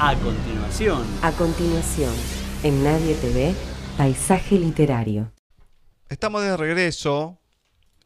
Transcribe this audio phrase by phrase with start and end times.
[0.00, 1.04] A continuación.
[1.22, 2.14] A continuación,
[2.62, 3.52] en Nadie TV,
[3.96, 5.32] Paisaje Literario.
[6.08, 7.36] Estamos de regreso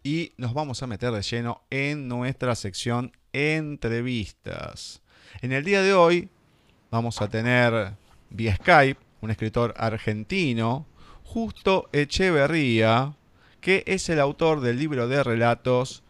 [0.02, 5.02] y nos vamos a meter de lleno en nuestra sección entrevistas.
[5.42, 6.30] En el día de hoy
[6.90, 7.93] vamos a tener
[8.30, 10.86] vía Skype un escritor argentino,
[11.24, 13.16] Justo Echeverría,
[13.61, 16.04] que es el autor del libro de relatos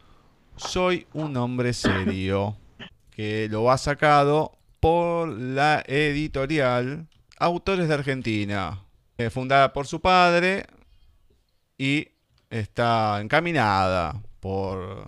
[0.55, 2.57] Soy un hombre serio,
[3.11, 7.07] que lo ha sacado por la editorial
[7.39, 8.83] Autores de Argentina,
[9.17, 10.67] eh, fundada por su padre
[11.79, 12.09] y
[12.51, 15.07] está encaminada por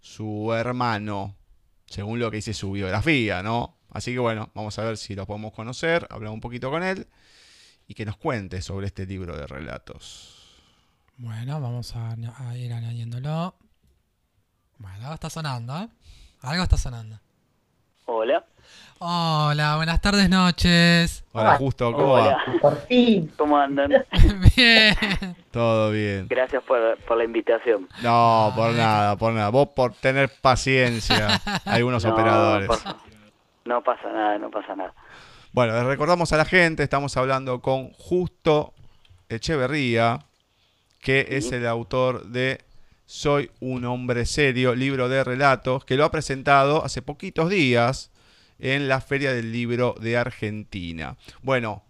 [0.00, 1.36] su hermano,
[1.84, 3.76] según lo que dice su biografía, ¿no?
[3.90, 7.06] Así que bueno, vamos a ver si lo podemos conocer, hablar un poquito con él
[7.86, 10.58] y que nos cuente sobre este libro de relatos.
[11.18, 13.56] Bueno, vamos a, a ir añadiéndolo.
[14.78, 15.88] Bueno, algo está sonando, ¿eh?
[16.40, 17.20] Algo está sonando.
[18.06, 18.42] Hola.
[19.04, 21.24] Hola, buenas tardes, noches.
[21.32, 22.38] Hola, Justo, ¿cómo va?
[22.60, 23.32] Por fin.
[23.36, 23.90] ¿Cómo andan?
[24.54, 24.94] bien.
[25.50, 26.28] Todo bien.
[26.28, 27.88] Gracias por, por la invitación.
[28.00, 29.48] No, por nada, por nada.
[29.48, 32.68] Vos por tener paciencia, algunos No, operadores.
[33.64, 34.94] no pasa nada, no pasa nada.
[35.50, 38.72] Bueno, les recordamos a la gente, estamos hablando con Justo
[39.28, 40.20] Echeverría,
[41.00, 42.60] que es el autor de
[43.06, 48.11] Soy un hombre serio, libro de relatos, que lo ha presentado hace poquitos días
[48.62, 51.16] en la Feria del Libro de Argentina.
[51.42, 51.82] Bueno,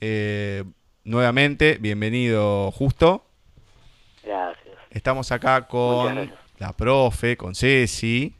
[0.00, 0.64] eh,
[1.04, 3.24] nuevamente, bienvenido Justo.
[4.22, 4.76] Gracias.
[4.90, 8.34] Estamos acá con la profe, con Ceci.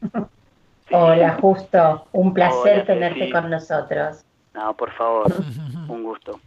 [0.91, 2.07] Hola, justo.
[2.11, 4.17] Un placer Hola, tenerte con nosotros.
[4.53, 5.33] No, por favor,
[5.87, 6.39] un gusto.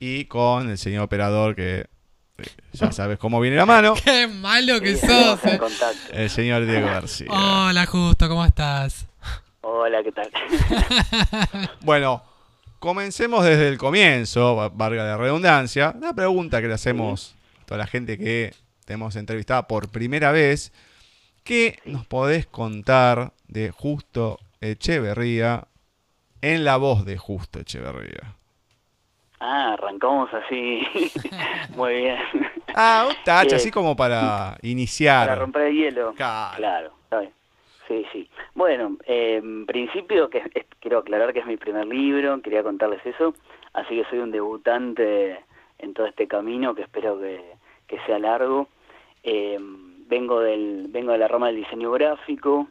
[0.00, 1.86] y con el señor operador que
[2.72, 5.44] ya sabes cómo viene la mano, Qué malo que Sí, sos.
[5.44, 5.60] eh.
[6.12, 7.28] el señor Diego García.
[7.30, 9.06] Hola, Justo, ¿cómo estás?
[9.70, 10.30] Hola, ¿qué tal?
[11.82, 12.22] Bueno,
[12.78, 15.92] comencemos desde el comienzo, va- valga la redundancia.
[15.94, 18.54] Una pregunta que le hacemos a toda la gente que
[18.86, 20.72] tenemos entrevistada por primera vez.
[21.44, 25.66] ¿Qué nos podés contar de Justo Echeverría
[26.40, 28.36] en la voz de Justo Echeverría?
[29.40, 30.80] Ah, arrancamos así.
[31.76, 32.16] Muy bien.
[32.74, 33.54] Ah, un touch, Bien.
[33.56, 35.28] así como para iniciar.
[35.28, 36.14] Para romper el hielo.
[36.14, 36.56] Claro.
[36.56, 37.32] Claro, está bien.
[37.88, 38.28] Sí, sí.
[38.54, 40.42] Bueno, eh, en principio que
[40.78, 43.32] quiero aclarar que es mi primer libro, quería contarles eso,
[43.72, 45.40] así que soy un debutante
[45.78, 47.40] en todo este camino que espero que,
[47.86, 48.68] que sea largo.
[49.22, 49.58] Eh,
[50.06, 52.68] vengo del vengo de la rama del diseño gráfico,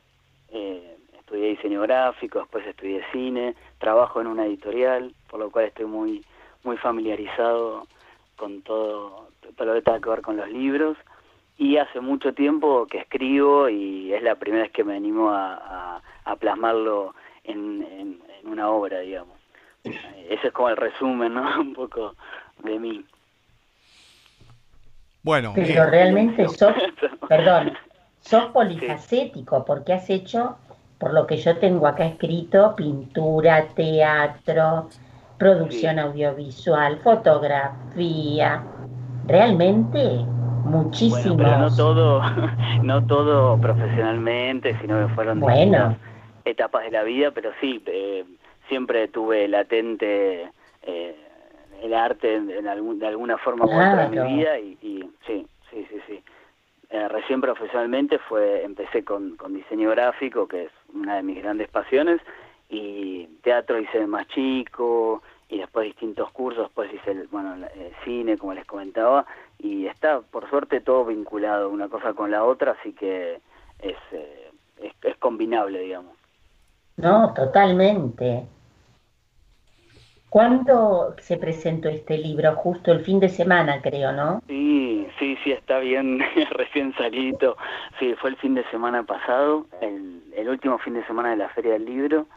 [0.52, 5.86] eh, estudié diseño gráfico, después estudié cine, trabajo en una editorial, por lo cual estoy
[5.86, 6.24] muy
[6.64, 7.88] muy familiarizado
[8.36, 10.96] con todo, todo lo que tenga que ver con los libros
[11.58, 15.56] y hace mucho tiempo que escribo y es la primera vez que me animo a,
[15.56, 19.38] a- a plasmarlo en, en- en una obra, digamos.
[20.30, 21.44] Ese es como el resumen, ¿no?
[21.62, 22.16] Un poco
[22.64, 23.06] de mí.
[25.22, 26.74] Bueno, Pero realmente sos,
[27.28, 27.74] perdón,
[28.20, 30.58] sos polifacético porque has hecho,
[30.98, 34.90] por lo que yo tengo acá escrito, pintura, teatro,
[35.38, 38.70] producción audiovisual, fotografía.
[39.24, 40.30] Realmente
[40.64, 41.38] muchísimos.
[41.38, 42.22] Bueno, pero no todo,
[42.82, 45.96] no todo profesionalmente, sino que fueron Bueno.
[46.46, 48.24] etapas de la vida, pero sí, eh,
[48.70, 50.50] siempre tuve latente
[50.84, 51.16] eh,
[51.82, 54.28] el arte en, algún- de alguna forma u otra en Claro.
[54.30, 56.24] mi vida y, y sí, sí, sí, sí.
[56.90, 61.68] Eh, recién profesionalmente fue empecé con, con diseño gráfico, que es una de mis grandes
[61.68, 62.22] pasiones,
[62.70, 67.68] y teatro hice de más chico, y después distintos cursos, después hice el, bueno, la-
[67.68, 69.26] eh, cine, como les comentaba,
[69.60, 73.40] y está, por suerte, todo vinculado una cosa con la otra, así que
[73.80, 74.52] es, eh,
[74.82, 76.16] es, es combinable, digamos.
[76.98, 78.48] No, totalmente.
[80.30, 82.54] ¿Cuándo se presentó este libro?
[82.56, 84.42] Justo el fin de semana, creo, ¿no?
[84.48, 86.20] Sí, sí, sí, está bien,
[86.52, 87.56] recién salido.
[87.98, 91.50] Sí, fue el fin de semana pasado, el, el último fin de semana de la
[91.50, 92.28] Feria del Libro.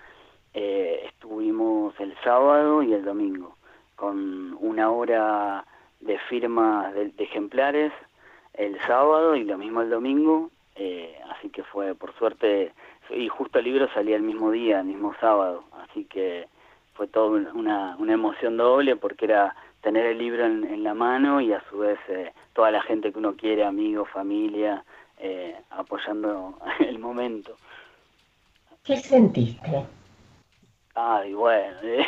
[0.55, 3.57] Eh, estuvimos el sábado y el domingo
[3.97, 5.65] con una hora
[6.01, 7.93] de firmas de, de ejemplares
[8.55, 10.51] el sábado y lo mismo el domingo.
[10.77, 12.73] eh, así que fue, por suerte,
[13.11, 15.65] y justo el libro salía el mismo día, el mismo sábado.
[15.83, 16.47] Así que
[16.95, 21.41] fue toda una, una emoción doble porque era tener el libro en, en la mano
[21.41, 24.85] y a su vez eh, toda la gente que uno quiere, amigos, familia,
[25.19, 27.57] eh, apoyando el momento.
[28.85, 29.87] ¿Qué sentiste?
[30.95, 32.05] Ah, y bueno, de,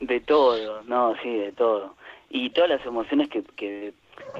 [0.00, 1.94] de todo, no, sí, de todo.
[2.30, 3.92] Y todas las emociones que, que,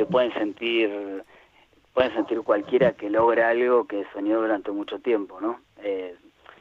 [0.07, 1.25] pueden sentir
[1.93, 5.61] pueden sentir cualquiera que logra algo que soñó durante mucho tiempo, ¿no?
[5.83, 6.15] Eh,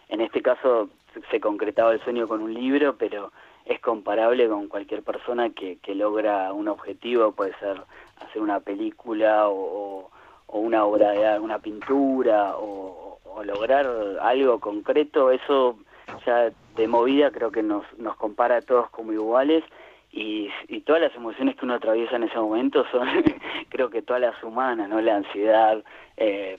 [0.09, 0.89] en este caso
[1.29, 3.31] se concretaba el sueño con un libro, pero
[3.65, 7.79] es comparable con cualquier persona que, que logra un objetivo, puede ser
[8.19, 10.09] hacer una película o,
[10.47, 13.87] o una obra de una pintura o, o, lograr
[14.21, 15.77] algo concreto, eso
[16.25, 19.63] ya de movida creo que nos, nos compara a todos como iguales
[20.11, 23.07] y, y todas las emociones que uno atraviesa en ese momento son
[23.69, 25.01] creo que todas las humanas, ¿no?
[25.01, 25.83] La ansiedad,
[26.17, 26.57] eh,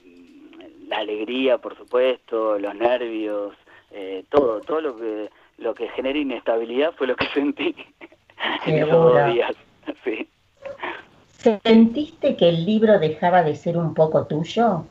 [0.87, 3.55] la alegría, por supuesto, los nervios,
[3.91, 7.75] eh, todo, todo lo que lo que genera inestabilidad fue lo que sentí
[8.65, 9.55] en esos dos días.
[10.03, 11.59] Sí.
[11.63, 14.85] ¿Sentiste que el libro dejaba de ser un poco tuyo?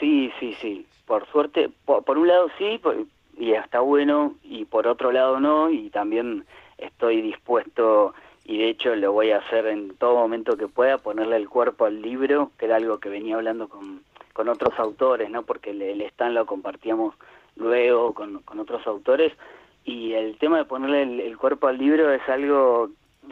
[0.00, 0.86] Sí, sí, sí.
[1.06, 3.04] Por suerte, por, por un lado sí, por,
[3.38, 6.46] y está bueno, y por otro lado no, y también
[6.78, 8.14] estoy dispuesto,
[8.44, 11.84] y de hecho lo voy a hacer en todo momento que pueda, ponerle el cuerpo
[11.84, 14.02] al libro, que era algo que venía hablando con,
[14.32, 15.42] con otros autores, ¿no?
[15.42, 17.14] Porque el, el stand lo compartíamos
[17.56, 19.32] luego con, con otros autores,
[19.84, 22.90] y el tema de ponerle el, cuerpo al libro es algo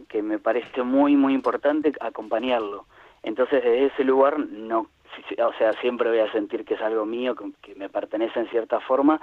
[0.08, 2.87] que me parece muy, muy importante acompañarlo.
[3.22, 4.87] Entonces, desde ese lugar, no,
[5.38, 8.81] o sea, siempre voy a sentir que es algo mío, que me pertenece en cierta
[8.81, 9.20] forma,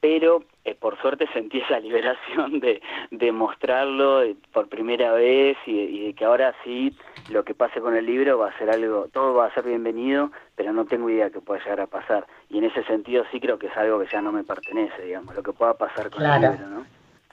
[0.00, 2.80] pero eh, por suerte sentí esa liberación de,
[3.10, 6.96] de mostrarlo eh, por primera vez y, y, de que ahora sí
[7.30, 10.30] lo que pase con el libro va a ser algo, todo va a ser bienvenido,
[10.56, 12.26] pero no tengo idea que pueda llegar a pasar.
[12.48, 15.34] Y en ese sentido sí creo que es algo que ya no me pertenece, digamos,
[15.34, 16.48] lo que pueda pasar con claro.
[16.48, 16.86] el libro, ¿no?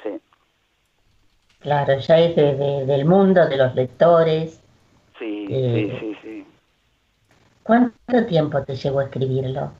[0.03, 0.19] Sí.
[1.59, 4.61] Claro, ya es de, de, del mundo, de los lectores.
[5.17, 6.45] Sí, eh, sí, sí, sí.
[7.63, 9.71] ¿Cuánto tiempo te llevó a escribirlo?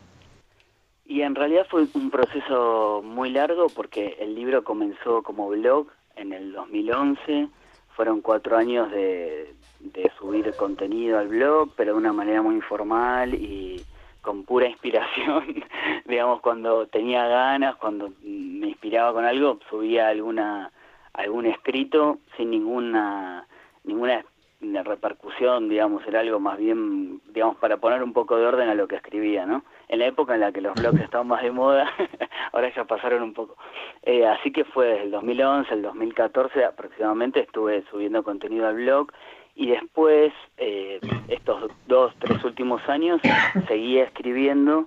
[1.08, 5.88] Y en realidad fue un proceso muy largo porque el libro comenzó como blog
[6.18, 7.48] en el 2011,
[7.96, 13.34] fueron cuatro años de, de subir contenido al blog, pero de una manera muy informal
[13.34, 13.82] y
[14.22, 15.64] con pura inspiración,
[16.06, 20.72] digamos, cuando tenía ganas, cuando me inspiraba con algo, subía alguna
[21.14, 23.48] algún escrito sin ninguna
[23.86, 24.24] ninguna
[24.62, 28.88] repercusión, digamos, era algo más bien, digamos, para poner un poco de orden a lo
[28.88, 29.64] que escribía, ¿no?
[29.90, 31.90] En la época en la que los blogs estaban más de moda,
[32.52, 33.56] ahora ya pasaron un poco.
[34.04, 39.12] Eh, así que fue desde el 2011, el 2014 aproximadamente estuve subiendo contenido al blog
[39.56, 41.00] y después, eh,
[41.30, 43.20] estos dos, tres últimos años,
[43.68, 44.86] seguía escribiendo.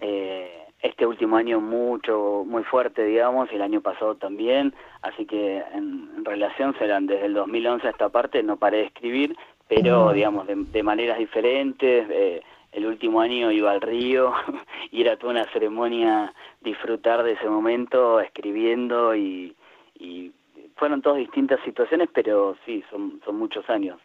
[0.00, 5.64] Eh, este último año mucho, muy fuerte, digamos, y el año pasado también, así que
[5.72, 9.34] en, relación serán desde el 2011 a esta parte, no paré de escribir,
[9.66, 12.42] pero digamos, de, de maneras diferentes, eh,
[12.74, 14.32] el último año iba al río
[14.90, 19.56] y era toda una ceremonia disfrutar de ese momento escribiendo y,
[19.98, 20.32] y
[20.76, 24.00] fueron todas distintas situaciones, pero sí, son, son muchos años.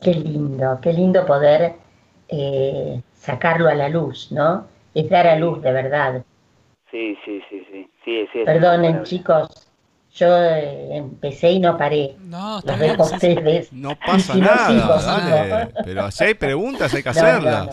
[0.00, 1.74] Qué lindo, qué lindo poder
[2.28, 4.66] eh, sacarlo a la luz, ¿no?
[4.94, 6.24] Es dar a luz de verdad.
[6.90, 7.90] Sí, sí, sí, sí.
[8.04, 9.68] sí, sí Perdonen, chicos,
[10.14, 12.14] yo eh, empecé y no paré.
[12.20, 13.72] No, Los dejo a ustedes.
[13.72, 15.72] No pasa si no, nada, sigo, dale.
[15.84, 17.66] Pero si hay preguntas hay que No, hacerlas.
[17.66, 17.72] no,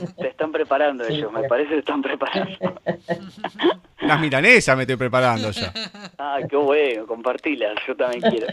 [0.00, 0.14] no.
[0.18, 2.80] Se están preparando Sí, ellos, me parece que están preparando.
[4.02, 5.72] Unas milanesas me estoy preparando ya.
[6.18, 8.46] Ah, qué bueno, compartilas, yo también quiero.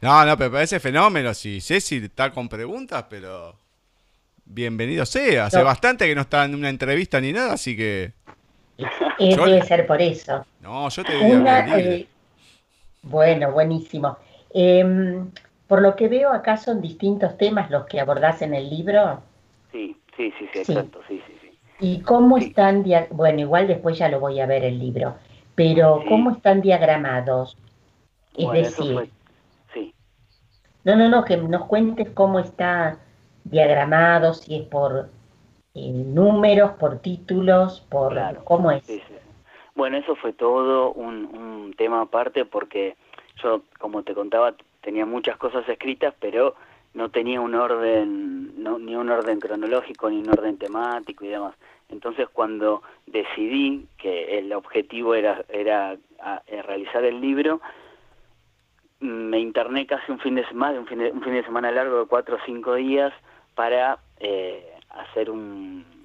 [0.00, 1.32] No, no, pero parece fenómeno.
[1.34, 3.56] Si Ceci está con preguntas, pero
[4.44, 5.46] bienvenido sea.
[5.46, 5.64] Hace No.
[5.64, 8.12] bastante que no está en una entrevista ni nada, así que.
[9.18, 10.44] Eh, Yo- debe ser por eso.
[10.60, 12.06] No, yo te diría Una, eh,
[13.02, 14.18] bueno, buenísimo.
[14.50, 15.30] Em,
[15.66, 19.20] por lo que veo acá son distintos temas los que abordás en el libro.
[19.72, 20.72] Sí, sí, sí, sí, Sí.
[20.72, 21.58] exacto, sí, sí, sí.
[21.80, 22.46] ¿Y cómo Sí.
[22.46, 25.14] están, bueno, igual después ya lo voy a ver el libro,
[25.54, 27.56] pero cómo están diagramados?
[28.36, 29.10] Es Bueno, decir, fue,
[29.74, 29.94] sí.
[30.84, 32.98] no, no, no, que nos cuentes cómo está
[33.44, 35.08] diagramado, si es por
[35.74, 38.44] eh, números, por títulos, por Claro.
[38.44, 38.84] cómo es.
[38.84, 39.14] Sí, sí.
[39.78, 42.96] Bueno, eso fue todo un, un tema aparte porque
[43.40, 46.56] yo, como te contaba, tenía muchas cosas escritas, pero
[46.94, 51.54] no tenía un orden, no, ni un orden cronológico, ni un orden temático y demás.
[51.90, 55.96] Entonces, cuando decidí que el objetivo era, era
[56.64, 57.60] realizar el libro,
[58.98, 62.00] me interné casi un fin de semana, un fin de, un fin de semana largo
[62.00, 63.12] de cuatro o cinco días
[63.54, 65.97] para eh, hacer un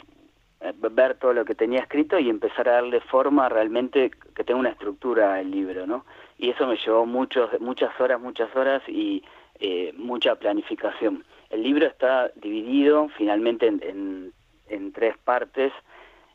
[0.91, 4.69] ver todo lo que tenía escrito y empezar a darle forma realmente que tenga una
[4.69, 6.05] estructura el libro, ¿no?
[6.37, 9.23] Y eso me llevó muchos, muchas horas, muchas horas y
[9.59, 11.23] eh, mucha planificación.
[11.49, 14.31] El libro está dividido finalmente en,
[14.69, 15.71] en, tres partes,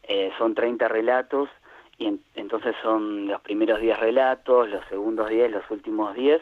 [0.04, 1.48] eh, son 30 relatos
[1.98, 6.40] y en- entonces son los primeros 10 relatos, los segundos 10, los últimos 10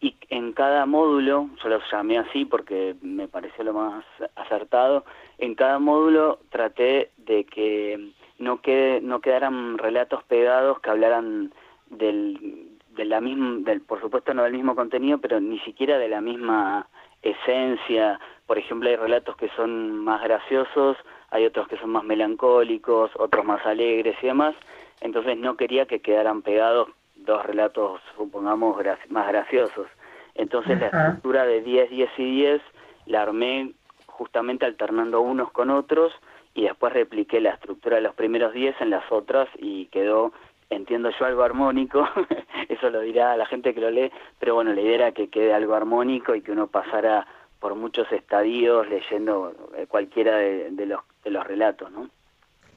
[0.00, 5.04] y en cada módulo, yo lo llamé así porque me pareció lo más acertado,
[5.40, 11.52] en cada módulo traté de que no, quede, no quedaran relatos pegados que hablaran
[11.88, 16.08] del, de la misma, del, por supuesto no del mismo contenido, pero ni siquiera de
[16.08, 16.88] la misma
[17.22, 18.20] esencia.
[18.46, 20.96] Por ejemplo, hay relatos que son más graciosos,
[21.30, 24.54] hay otros que son más melancólicos, otros más alegres y demás.
[25.00, 28.76] Entonces no quería que quedaran pegados dos relatos, supongamos,
[29.08, 29.86] más graciosos.
[30.34, 32.62] Entonces la estructura de 10, 10 y 10
[33.06, 33.72] la armé
[34.20, 36.12] justamente alternando unos con otros
[36.52, 40.32] y después repliqué la estructura de los primeros 10 en las otras y quedó,
[40.68, 42.06] entiendo yo, algo armónico,
[42.68, 45.54] eso lo dirá la gente que lo lee, pero bueno, la idea era que quede
[45.54, 47.26] algo armónico y que uno pasara
[47.60, 52.10] por muchos estadios leyendo eh, cualquiera de, los, de los relatos, ¿no?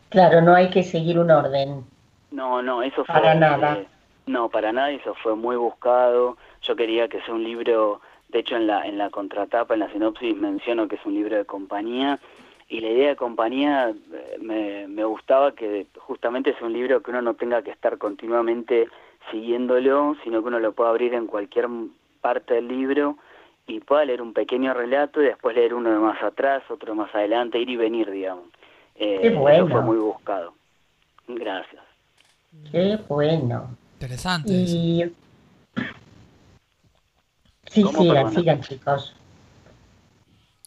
[0.07, 1.83] Claro, no hay que seguir un orden.
[2.31, 3.15] No, no, eso fue...
[3.15, 3.79] Para nada.
[3.79, 3.87] Eh,
[4.27, 6.37] no, para nada, eso fue muy buscado.
[6.61, 7.99] Yo quería que sea un libro,
[8.33, 11.37] de hecho en la, en la contratapa, en la sinopsis menciono que es un libro
[11.37, 12.19] de compañía
[12.67, 17.11] y la idea de compañía eh, me, me gustaba que justamente sea un libro que
[17.11, 18.87] uno no tenga que estar continuamente
[19.31, 21.67] siguiéndolo, sino que uno lo pueda abrir en cualquier
[22.21, 23.17] parte del libro
[23.67, 27.13] y pueda leer un pequeño relato y después leer uno de más atrás, otro más
[27.13, 28.45] adelante, ir y venir, digamos.
[28.95, 30.53] Eh, Eso fue muy buscado.
[31.27, 31.81] Gracias.
[32.71, 33.77] Qué bueno.
[33.99, 34.51] Interesante.
[34.51, 35.13] Y...
[37.73, 39.15] Sí, sigan, sigan, chicos.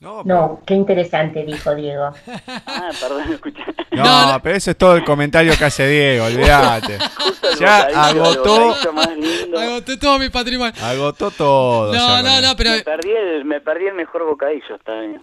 [0.00, 2.12] No, qué interesante, dijo Diego.
[2.66, 3.62] ah, perdón, escuché.
[3.92, 6.98] No, pero ese es todo el comentario que hace Diego, olvídate.
[7.60, 8.74] ya agotó.
[9.58, 10.74] Agotó todo mi patrimonio.
[10.82, 11.94] Agotó todo.
[11.94, 12.72] No, no, no, pero.
[12.72, 15.22] Me perdí, el, me perdí el mejor bocadillo, está bien.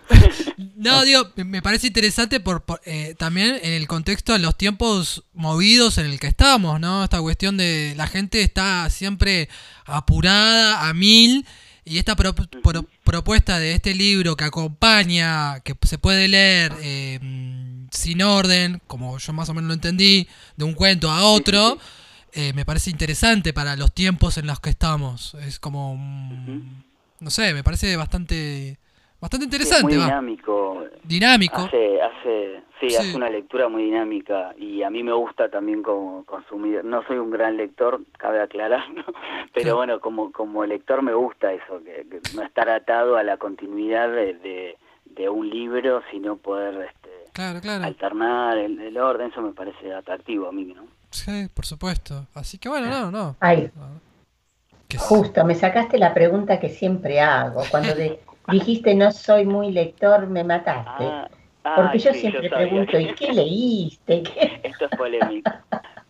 [0.76, 6.00] no, digo, me parece interesante por, eh, también en el contexto de los tiempos movidos
[6.00, 7.04] en el que estamos, ¿no?
[7.04, 9.50] Esta cuestión de la gente está siempre
[9.86, 11.46] apurada a mil
[11.86, 17.20] y esta propuesta de este libro que acompaña, que se puede leer eh,
[17.92, 21.78] sin orden, como yo más o menos lo entendí, de un cuento a otro,
[22.32, 25.36] eh, me parece interesante para los tiempos en los que estamos.
[25.36, 25.98] Es como,
[27.20, 28.80] no sé, me parece bastante
[29.20, 29.84] bastante interesante.
[29.84, 30.83] muy dinámico.
[31.04, 31.62] Dinámico.
[31.62, 36.24] Hace, hace, sí, hace una lectura muy dinámica y a mí me gusta también como
[36.26, 36.84] consumir.
[36.84, 38.84] No soy un gran lector, cabe aclarar,
[39.54, 42.06] pero bueno, como, como lector me gusta eso, que,
[42.36, 48.80] no estar atado a la continuidad de, de, un libro, sino poder este, alternar el,
[48.80, 50.86] el, orden, eso me parece atractivo a mí, ¿no?
[51.12, 52.28] Sí, por supuesto.
[52.34, 53.36] Así que bueno, no, no.
[53.40, 53.72] Ay,
[54.98, 60.28] justo, me sacaste la pregunta que siempre hago, cuando de dijiste no soy muy lector,
[60.28, 61.06] me mataste.
[61.66, 64.24] Ah, Porque yo siempre pregunto, ¿y qué leíste?
[64.64, 65.52] Esto es polémico.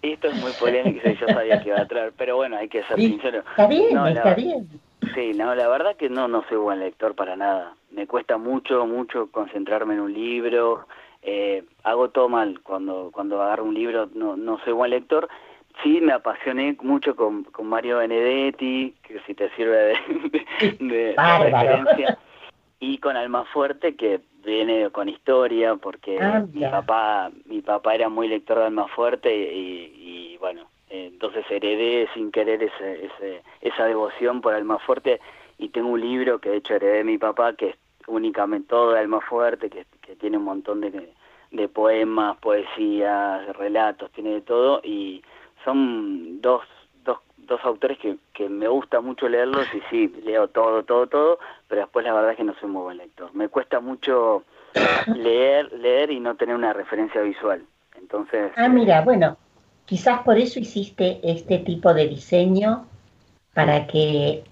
[0.02, 2.84] Esto es muy polémico y yo sabía que iba a traer, pero bueno, hay que
[2.84, 3.44] ser sincero.
[3.52, 4.68] Está bien, está bien.
[5.14, 7.76] Sí, no, la verdad que no, no soy buen lector para nada.
[7.92, 10.88] Me cuesta mucho, mucho concentrarme en un libro.
[11.22, 15.30] Eh, hago todo mal cuando cuando agarro un libro, no, no soy buen lector.
[15.82, 22.18] Sí, me apasioné mucho con, con Mario Benedetti, que si te sirve de, de, referencia,
[22.80, 28.10] y con Alma Fuerte, que viene con historia, porque ah, mi papá mi papá era
[28.10, 34.42] muy lector de Alma Fuerte y, bueno, entonces heredé sin querer ese, ese, esa devoción
[34.42, 35.22] por Alma Fuerte.
[35.58, 37.76] Y tengo un libro que de hecho heredé de mi papá, que es
[38.08, 41.14] únicamente todo de Alma Fuerte, que, que tiene un montón de,
[41.52, 44.82] de poemas, poesías, relatos, tiene de todo.
[44.84, 45.24] Y
[45.64, 46.64] son dos,
[47.04, 51.40] dos, dos autores que, que me gusta mucho leerlos y sí, leo todo, todo, todo,
[51.68, 53.34] pero después la verdad es que no soy muy buen lector.
[53.34, 54.44] Me cuesta mucho
[55.16, 57.64] leer, leer y no tener una referencia visual.
[57.98, 58.52] Entonces.
[58.56, 59.38] Ah, mira, bueno,
[59.86, 62.86] quizás por eso hiciste este tipo de diseño
[63.54, 64.44] para que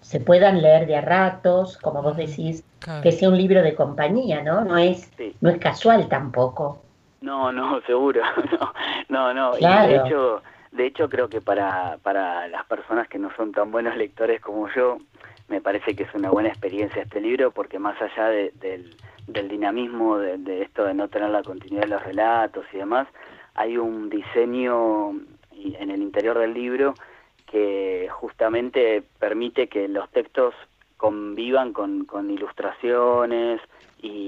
[0.00, 2.64] se puedan leer de a ratos, como vos decís,
[3.02, 4.64] que sea un libro de compañía, ¿no?
[4.64, 5.10] No es,
[5.40, 6.82] no es casual tampoco.
[7.20, 8.22] No, no, seguro.
[9.08, 9.58] No, no, no.
[9.58, 13.70] Y de hecho, de hecho, creo que para, para las personas que no son tan
[13.70, 14.98] buenos lectores como yo,
[15.48, 18.94] me parece que es una buena experiencia este libro, porque más allá del,
[19.26, 23.08] del, dinamismo de, esto de no tener la continuidad de los relatos y demás,
[23.54, 25.10] hay un diseño
[25.52, 26.94] en el interior del libro
[27.46, 30.54] que justamente permite que los textos
[30.98, 33.60] convivan con, con ilustraciones
[34.02, 34.26] y,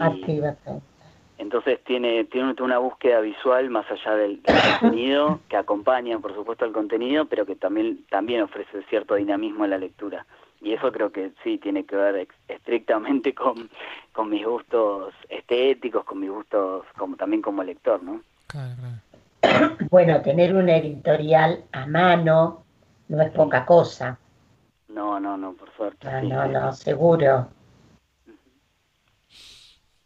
[1.41, 4.43] entonces tiene, tiene una búsqueda visual más allá del,
[4.81, 9.71] contenido, que acompaña por supuesto al contenido, pero que también, también ofrece cierto dinamismo en
[9.71, 10.27] la lectura.
[10.61, 13.71] Y eso creo que sí tiene que ver estrictamente con,
[14.13, 18.21] con mis gustos estéticos, con mis gustos como también como lector, ¿no?
[18.47, 18.75] Claro,
[19.91, 22.65] Bueno, tener una editorial a mano
[23.09, 24.19] no es poca cosa.
[24.89, 26.07] No, no, no, por suerte.
[26.07, 27.49] Ah, no, no, seguro.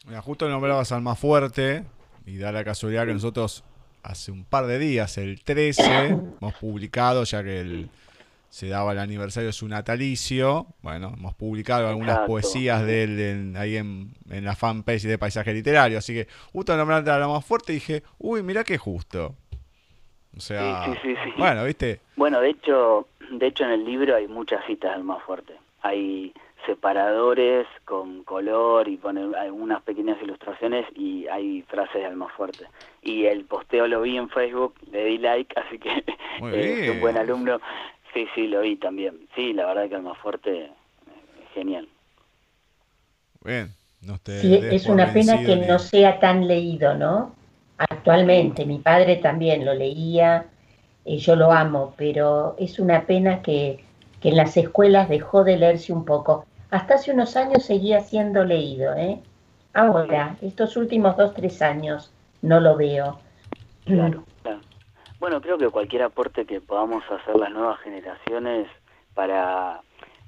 [0.06, 1.84] Mira, justo nombrabas al fuerte
[2.26, 3.64] y da la casualidad que nosotros
[4.02, 6.06] hace un par de días, el 13,
[6.40, 7.88] hemos publicado, ya que el,
[8.54, 10.66] se daba el aniversario de su natalicio.
[10.82, 15.98] Bueno, hemos publicado algunas poesías de él ahí en, la fanpage de Paisaje Literario.
[15.98, 19.34] Así que justo nombrando a la más fuerte dije, uy, mira qué justo.
[20.36, 20.86] O sea,
[21.38, 22.00] bueno, ¿viste?
[22.14, 25.54] Bueno, de hecho, de hecho en el libro hay muchas citas del más fuerte.
[25.82, 26.32] Hay
[26.66, 32.66] separadores con color y pone algunas pequeñas ilustraciones y hay frases del más fuerte.
[33.02, 36.04] Y el posteo lo vi en Facebook, le di like, así que
[36.52, 37.60] es un buen alumno
[38.14, 39.26] Sí, sí, lo vi también.
[39.34, 40.70] Sí, la verdad que más fuerte,
[41.52, 41.88] genial.
[43.44, 47.34] Bien, no te sí, es una pena que no sea tan leído, ¿no?
[47.76, 50.46] Actualmente, mi padre también lo leía,
[51.04, 53.84] y yo lo amo, pero es una pena que,
[54.20, 56.46] que en las escuelas dejó de leerse un poco.
[56.74, 59.20] Hasta hace unos años seguía siendo leído, ¿eh?
[59.74, 62.10] Ahora, estos últimos dos, tres años,
[62.42, 63.20] no lo veo.
[63.84, 64.24] Claro.
[65.20, 68.66] Bueno, creo que cualquier aporte que podamos hacer las nuevas generaciones
[69.14, 69.82] para,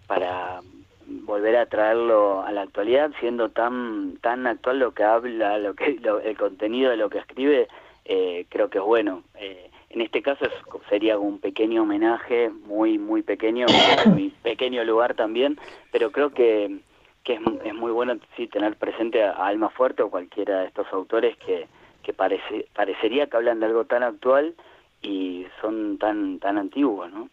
[0.07, 0.61] para
[1.05, 5.99] volver a traerlo a la actualidad, siendo tan tan actual lo que habla, lo que
[6.23, 7.67] el contenido de lo que escribe,
[8.05, 9.25] eh, creo que es bueno.
[9.35, 10.47] Eh, en este caso
[10.89, 13.67] sería un pequeño homenaje, muy muy pequeño,
[14.07, 15.59] muy pequeño lugar también,
[15.93, 16.81] pero creo que,
[17.25, 20.87] que es, es muy bueno sí tener presente a, Alma Fuerte o cualquiera de estos
[20.93, 21.67] autores que,
[22.03, 24.55] que parece, parecería que hablan de algo tan actual
[25.03, 27.29] y son tan tan antiguos, ¿no?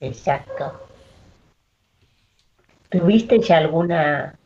[0.00, 0.72] Exacto.
[2.90, 4.36] ¿Tuviste ya alguna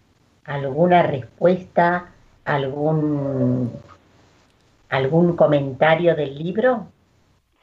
[0.45, 2.13] alguna respuesta,
[2.45, 3.73] algún
[4.89, 6.87] algún comentario del libro?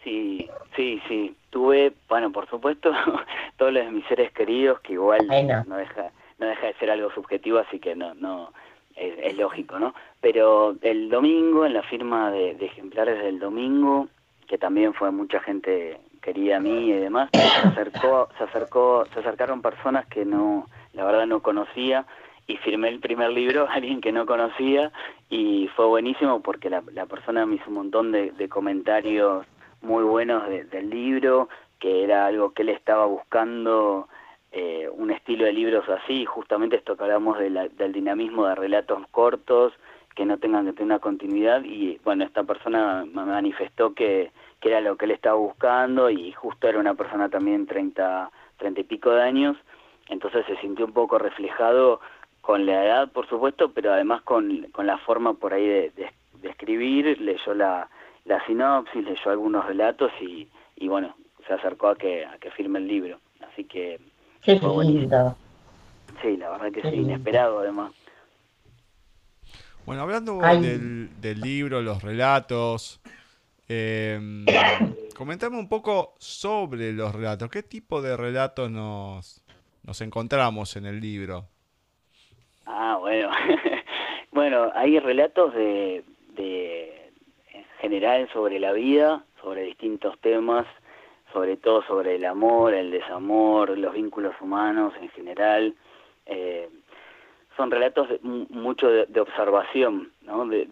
[0.05, 1.35] Sí, sí, sí.
[1.49, 2.93] Tuve, bueno, por supuesto,
[3.57, 7.11] todos los de mis seres queridos, que igual no deja no deja de ser algo
[7.11, 8.53] subjetivo, así que no no
[8.95, 9.93] es, lógico, ¿no?
[10.21, 14.07] Pero el domingo, en la firma de ejemplares del domingo,
[14.47, 19.19] que también fue mucha gente querida a mí y demás, se acercó, se acercó, se
[19.19, 22.05] acercaron personas que no, la verdad no conocía
[22.47, 24.91] y firmé el primer libro a alguien que no conocía
[25.29, 29.45] y fue buenísimo porque la, la persona me hizo un montón de, comentarios
[29.85, 31.47] muy buenos del libro,
[31.79, 34.07] que era algo que él estaba buscando,
[34.51, 39.73] eh, un estilo de libros así, justamente esto que hablamos del dinamismo de relatos cortos,
[40.15, 41.63] que no tengan que tener una continuidad.
[41.63, 46.67] Y bueno, esta persona manifestó que, que era lo que él estaba buscando y justo
[46.67, 49.57] era una persona también 30, 30 y pico de años,
[50.09, 51.99] entonces se sintió un poco reflejado
[52.41, 56.49] con la edad, por supuesto, pero además con, con la forma por ahí de, de,
[56.49, 57.89] escribir, leyó la,
[58.25, 61.15] la sinopsis, leyó algunos relatos y, y bueno,
[61.47, 63.19] se acercó a que, a que firme el libro.
[63.51, 63.99] Así que...
[64.41, 65.37] Qué lindo.
[66.21, 67.91] Sí, la verdad que sí, inesperado además.
[69.85, 72.99] Bueno, hablando del, del, libro, los relatos,
[73.67, 74.19] eh,
[75.15, 77.49] comentame un poco sobre los relatos.
[77.49, 79.43] ¿Qué tipo de relatos nos,
[79.83, 81.45] nos encontramos en el libro?
[82.65, 83.29] Ah, bueno.
[84.31, 86.03] bueno, hay relatos de,
[87.79, 90.65] general sobre la vida, sobre distintos temas,
[91.31, 95.75] sobre todo sobre el amor, el desamor, los vínculos humanos en general.
[96.25, 96.69] Eh,
[97.57, 100.45] son relatos de, mucho de, observación, ¿no?
[100.47, 100.65] de,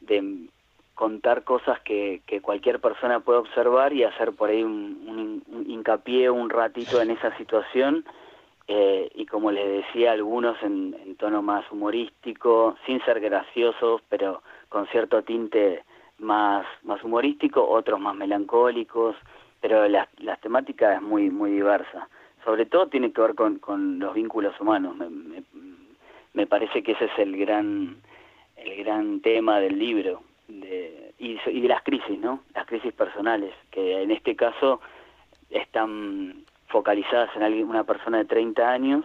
[0.00, 0.48] de,
[0.94, 6.48] contar cosas que, que, cualquier persona puede observar y hacer por ahí un, hincapié un
[6.48, 8.06] ratito en esa situación
[8.66, 14.42] eh, y como les decía algunos en, en, tono más humorístico, sin ser graciosos, pero
[14.70, 15.84] con cierto tinte
[16.18, 19.16] más, más humorístico, otros más melancólicos,
[19.60, 22.08] pero la, la temática es muy, muy diversa.
[22.44, 24.96] Sobre todo tiene que ver con, con los vínculos humanos.
[24.96, 25.42] Me, me,
[26.34, 27.96] me parece que ese es el gran
[28.56, 32.40] el gran tema del libro de, y, y, de las crisis, ¿no?
[32.54, 34.80] Las crisis personales, que en este caso
[35.50, 39.04] están focalizadas en alguien, una persona de 30 años,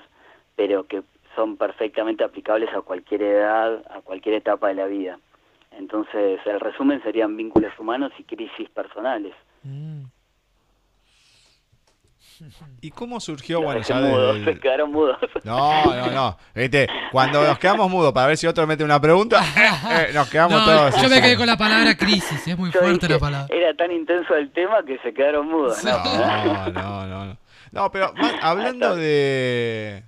[0.56, 1.04] pero que
[1.36, 5.20] son perfectamente aplicables a cualquier edad, a cualquier etapa de la vida.
[5.72, 9.34] Entonces, el resumen serían vínculos humanos y crisis personales.
[9.64, 10.04] Mm.
[12.82, 13.62] ¿Y cómo surgió?
[13.62, 14.00] bueno, ya
[14.44, 15.18] Se quedaron mudos.
[15.44, 16.38] No, no, no.
[16.54, 16.88] ¿Viste?
[17.12, 21.02] Cuando nos quedamos mudos para ver si otro mete una pregunta, eh, nos quedamos todos.
[21.02, 23.54] Yo me quedé con la palabra crisis, es muy fuerte la palabra.
[23.56, 25.84] Era tan intenso el tema que se quedaron mudos.
[25.84, 27.26] No, no, no.
[27.26, 27.38] No,
[27.72, 30.04] no pero hablando de.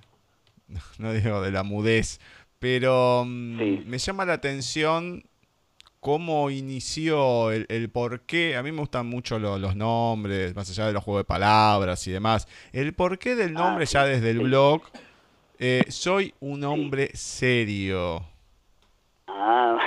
[0.98, 2.20] No digo de la mudez,
[2.58, 5.24] pero mm, me llama la atención
[6.04, 8.56] cómo inició, el, el, por qué.
[8.56, 12.12] A mí me gustan mucho los nombres, más allá de los juegos de palabras y
[12.12, 12.46] demás.
[12.74, 14.82] El porqué del ah, nombre ya desde el blog.
[15.58, 18.20] Eh, soy un hombre serio.
[19.28, 19.78] Ah,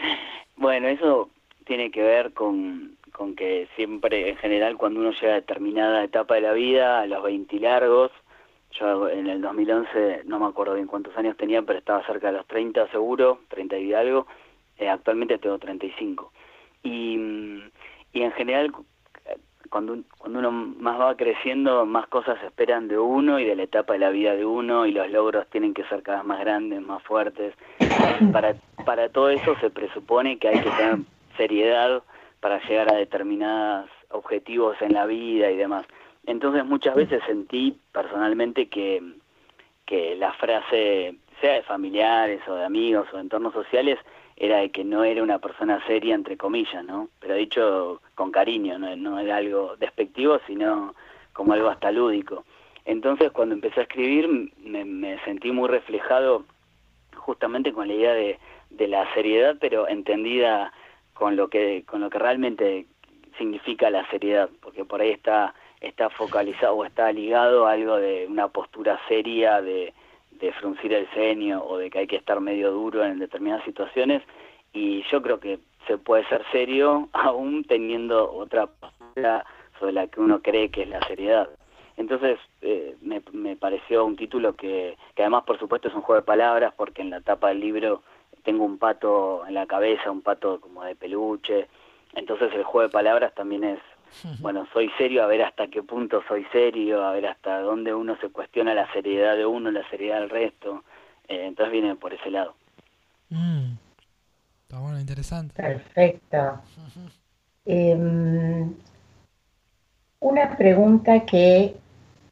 [0.56, 1.30] bueno, eso
[1.64, 6.36] tiene que ver con, con que siempre, en general, cuando uno llega a determinada etapa
[6.36, 8.12] de la vida, a los 20 largos,
[8.70, 12.34] yo en el 2011, no me acuerdo bien cuántos años tenía, pero estaba cerca de
[12.34, 14.28] los 30 seguro, 30 y algo,
[14.78, 16.32] eh, actualmente tengo 35.
[16.82, 17.16] Y,
[18.12, 18.72] y en general,
[19.70, 23.94] cuando, cuando uno más va creciendo, más cosas esperan de uno y de la etapa
[23.94, 26.80] de la vida de uno y los logros tienen que ser cada vez más grandes,
[26.80, 27.54] más fuertes.
[28.32, 30.98] Para, para todo eso se presupone que hay que tener
[31.36, 32.02] seriedad
[32.40, 35.86] para llegar a determinados objetivos en la vida y demás.
[36.26, 39.02] Entonces muchas veces sentí personalmente que,
[39.84, 43.98] que la frase, sea de familiares o de amigos o de entornos sociales,
[44.36, 47.08] era de que no era una persona seria, entre comillas, ¿no?
[47.20, 50.94] Pero dicho con cariño, no, no era algo despectivo, sino
[51.32, 52.44] como algo hasta lúdico.
[52.84, 56.44] Entonces cuando empecé a escribir me, sentí muy reflejado
[57.14, 58.38] justamente con la idea de,
[58.70, 60.72] de, la seriedad, pero entendida
[61.14, 62.86] con lo que con lo que realmente
[63.38, 68.26] significa la seriedad, porque por ahí está está focalizado o está ligado a algo de
[68.28, 69.92] una postura seria de
[70.38, 74.22] de fruncir el ceño o de que hay que estar medio duro en determinadas situaciones
[74.72, 79.44] y yo creo que se puede ser serio aún teniendo otra postura
[79.78, 81.48] sobre la que uno cree que es la seriedad.
[81.96, 86.20] Entonces eh, me, me, pareció un título que, que además por supuesto es un juego
[86.20, 88.02] de palabras porque en la tapa del libro
[88.42, 91.68] tengo un pato en la cabeza, un pato como de peluche,
[92.14, 93.78] entonces el juego de palabras también es
[94.40, 98.16] bueno, soy serio, a ver hasta qué punto soy serio, a ver hasta dónde uno
[98.20, 100.84] se cuestiona la seriedad de uno, la seriedad del resto.
[101.28, 102.54] Eh, entonces viene por ese lado.
[103.30, 103.72] Mm.
[104.62, 105.62] Está bueno, interesante.
[105.62, 106.60] Perfecto.
[107.64, 108.74] Em,
[110.20, 111.76] una pregunta que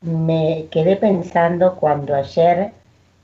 [0.01, 2.73] me quedé pensando cuando ayer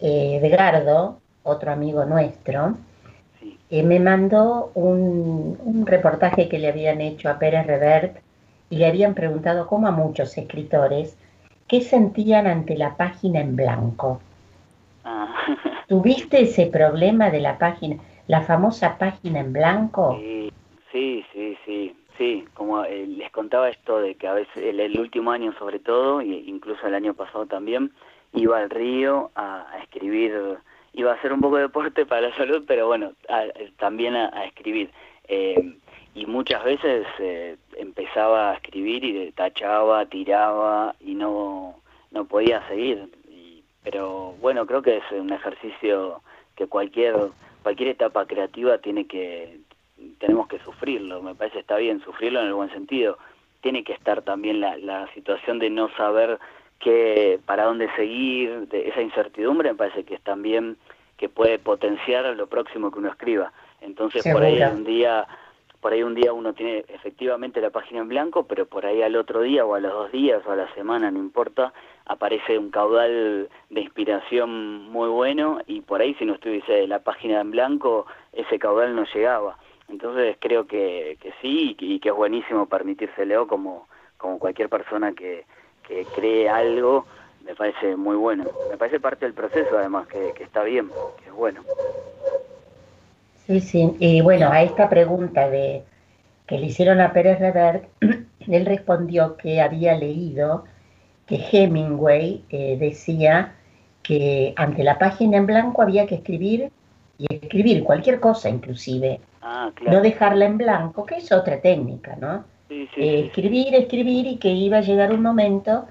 [0.00, 2.76] eh, Edgardo, otro amigo nuestro,
[3.70, 8.18] eh, me mandó un, un, reportaje que le habían hecho a Pérez Revert
[8.70, 11.18] y le habían preguntado, como a muchos escritores,
[11.68, 14.20] qué sentían ante la página en blanco.
[15.04, 15.34] Ah.
[15.88, 17.96] ¿Tuviste ese problema de la página,
[18.28, 20.16] la famosa página en blanco?
[20.92, 22.44] Sí, sí, sí, sí.
[22.54, 26.26] Como eh, les contaba esto de que a veces el, último año sobre todo, e
[26.26, 27.90] incluso el año pasado también,
[28.34, 30.32] iba al río a, escribir,
[30.92, 33.12] iba a hacer un poco de deporte para la salud, pero bueno,
[33.78, 34.90] también a, escribir.
[35.26, 35.76] Eh,
[36.14, 41.76] y muchas veces eh, empezaba a escribir y tachaba, tiraba y no,
[42.10, 43.08] no podía seguir.
[43.82, 46.20] pero bueno, creo que es un ejercicio
[46.56, 47.16] que cualquier,
[47.62, 49.60] cualquier etapa creativa tiene que,
[50.18, 53.18] tenemos que sufrirlo, me parece está bien sufrirlo en el buen sentido.
[53.62, 56.38] Tiene que estar también la, la situación de no saber
[56.80, 60.76] qué, para dónde seguir, de esa incertidumbre me parece que es también
[61.16, 63.52] que puede potenciar lo próximo que uno escriba.
[63.80, 65.26] Entonces por ahí un día
[65.80, 69.16] por ahí un día uno tiene efectivamente la página en blanco, pero por ahí al
[69.16, 71.72] otro día o a los dos días o a la semana, no importa,
[72.06, 77.40] aparece un caudal de inspiración muy bueno y por ahí si no estuviese la página
[77.40, 79.58] en blanco, ese caudal no llegaba.
[79.88, 83.88] Entonces creo que, que sí y que es buenísimo permitírselo como,
[84.18, 85.46] como cualquier persona que,
[85.82, 87.06] que cree algo,
[87.44, 88.44] me parece muy bueno.
[88.70, 90.90] Me parece parte del proceso además, que, que está bien,
[91.22, 91.62] que es bueno.
[93.50, 93.96] Sí, sí.
[93.98, 95.82] Y bueno, a esta pregunta de
[96.46, 97.84] que le hicieron a Pérez Revert,
[98.48, 100.66] él respondió que había leído
[101.26, 103.54] que Hemingway eh, decía
[104.04, 106.70] que ante la página en blanco había que escribir
[107.18, 112.44] y escribir cualquier cosa inclusive, ah, no dejarla en blanco, que es otra técnica, ¿no?
[112.70, 115.86] Eh, escribir, escribir y que iba a llegar un momento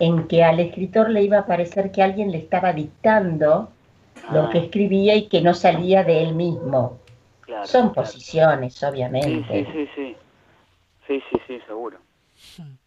[0.00, 3.68] en que al escritor le iba a parecer que alguien le estaba dictando
[4.32, 4.50] lo ah.
[4.50, 7.03] que escribía y que no salía de él mismo.
[7.64, 9.28] Son posiciones, obviamente.
[9.28, 10.16] Sí, sí, sí,
[11.06, 11.22] sí.
[11.30, 11.98] Sí, sí, seguro.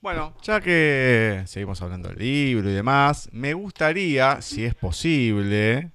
[0.00, 5.90] Bueno, ya que seguimos hablando del libro y demás, me gustaría, si es posible,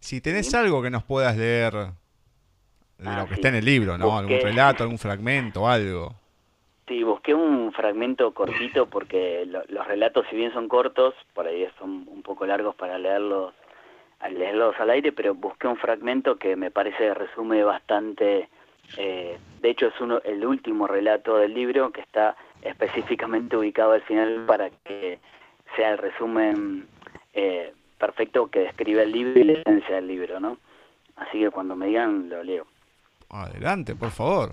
[0.00, 3.96] si tenés algo que nos puedas leer de lo ah, que está en el libro,
[3.96, 4.18] ¿no?
[4.18, 6.14] Algún relato, algún fragmento, algo.
[6.88, 12.06] Sí, busqué un fragmento cortito porque los relatos, si bien son cortos, por ahí son
[12.06, 13.54] un poco largos para leerlos
[14.20, 18.48] al leerlos al aire, pero busqué un fragmento que me parece resume bastante,
[18.96, 24.02] eh, de hecho es uno, el último relato del libro que está específicamente ubicado al
[24.02, 25.20] final para que
[25.76, 26.88] sea el resumen
[27.34, 30.58] eh, perfecto que describe el libro y la esencia del libro, ¿no?
[31.16, 32.66] Así que cuando me digan lo leo.
[33.30, 34.52] Adelante, por favor.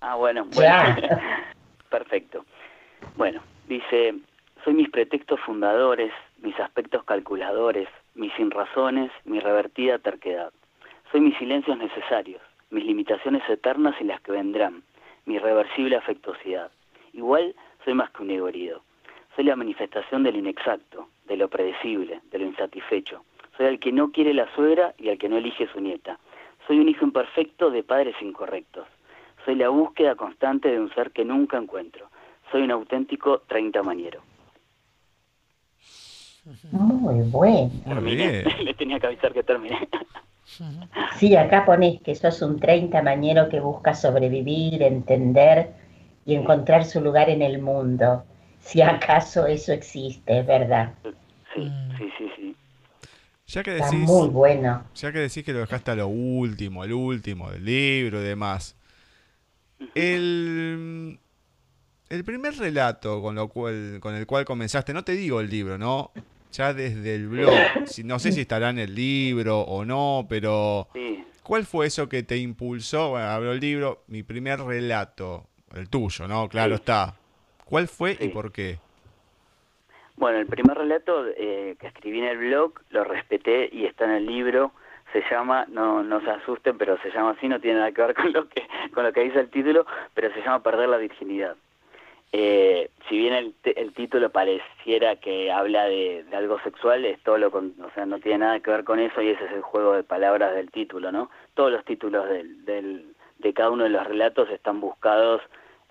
[0.00, 0.96] Ah, bueno, bueno.
[1.90, 2.44] perfecto.
[3.16, 4.14] Bueno, dice,
[4.64, 10.52] soy mis pretextos fundadores, mis aspectos calculadores, mis sinrazones, mi revertida terquedad.
[11.12, 14.82] Soy mis silencios necesarios, mis limitaciones eternas y las que vendrán,
[15.26, 16.70] mi irreversible afectuosidad.
[17.12, 18.82] Igual soy más que un ego herido.
[19.34, 23.22] Soy la manifestación del inexacto, de lo predecible, de lo insatisfecho.
[23.56, 26.18] Soy el que no quiere la suegra y el que no elige su nieta.
[26.66, 28.86] Soy un hijo imperfecto de padres incorrectos.
[29.44, 32.08] Soy la búsqueda constante de un ser que nunca encuentro.
[32.50, 34.22] Soy un auténtico treinta mañero.
[36.70, 38.00] Muy bueno.
[38.00, 39.88] Le tenía que avisar que terminé.
[41.18, 45.72] Sí, acá pones que sos un treinta mañero que busca sobrevivir, entender
[46.24, 48.24] y encontrar su lugar en el mundo.
[48.60, 50.94] Si acaso eso existe, es verdad.
[51.54, 52.56] Sí, sí, sí, sí.
[53.48, 54.84] Ya que decís, muy bueno.
[54.94, 58.76] Ya que decís que lo dejaste a lo último, el último del libro y demás.
[59.94, 61.18] El,
[62.08, 65.78] el primer relato con, lo cual, con el cual comenzaste, no te digo el libro,
[65.78, 66.12] ¿no?
[66.56, 67.52] Ya desde el blog,
[68.04, 70.88] no sé si estará en el libro o no, pero
[71.42, 73.10] ¿cuál fue eso que te impulsó?
[73.10, 76.48] Bueno, abro el libro, mi primer relato, el tuyo, ¿no?
[76.48, 77.14] Claro está.
[77.66, 78.78] ¿Cuál fue y por qué?
[80.16, 84.12] Bueno, el primer relato eh, que escribí en el blog lo respeté y está en
[84.12, 84.72] el libro.
[85.12, 88.14] Se llama, no, no se asusten, pero se llama así, no tiene nada que ver
[88.14, 91.56] con lo que, con lo que dice el título, pero se llama Perder la Virginidad.
[92.38, 97.46] Eh, si bien el, el, título pareciera que habla de, algo sexual, es todo lo
[97.48, 100.02] o sea, no tiene nada que ver con eso y ese es el juego de
[100.02, 101.30] palabras del título, ¿no?
[101.54, 103.06] Todos los títulos del, del,
[103.38, 105.40] de cada uno de los relatos están buscados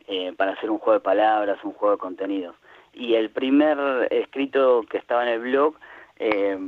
[0.07, 2.55] eh, para hacer un juego de palabras, un juego de contenidos.
[2.93, 5.73] Y el primer escrito que estaba en el blog,
[6.19, 6.59] eh,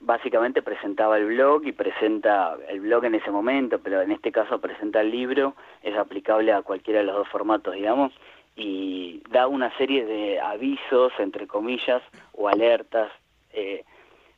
[0.00, 4.60] básicamente presentaba el blog y presenta el blog en ese momento, pero en este caso
[4.60, 8.12] presenta el libro, es aplicable a cualquiera de los dos formatos, digamos,
[8.56, 13.10] y da una serie de avisos, entre comillas, o alertas
[13.52, 13.84] eh,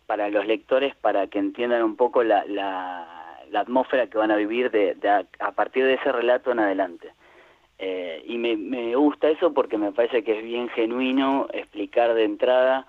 [0.07, 4.37] para los lectores para que entiendan un poco la, la, la atmósfera que van a
[4.37, 4.97] vivir de,
[5.39, 7.13] a partir de ese relato en adelante.
[7.79, 12.25] Eh, y me, me, gusta eso porque me parece que es bien genuino explicar de
[12.25, 12.87] entrada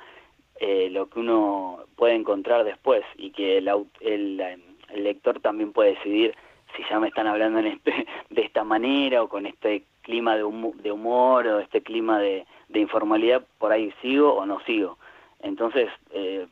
[0.60, 3.70] eh, lo que uno puede encontrar después y que el,
[4.02, 6.36] el, el, lector también puede decidir
[6.78, 10.44] si ya me están hablando en este, de esta manera o con este clima de,
[10.84, 14.98] de humor o este clima de, de, informalidad, por ahí sigo o no sigo.
[15.42, 16.46] Entonces, eh,